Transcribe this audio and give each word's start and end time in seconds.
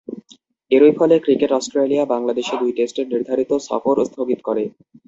এরই 0.71 0.93
ফলে 0.99 1.15
cricket 1.19 1.51
Australia 1.53 2.03
বাংলাদেশে 2.13 2.55
দুই 2.61 2.71
টেস্টের 2.77 3.05
নির্ধারিত 3.11 3.51
সফর 3.67 3.95
স্থগিত 4.09 4.39
করে। 4.47 4.63